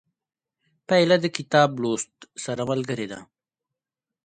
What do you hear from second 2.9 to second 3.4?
ده.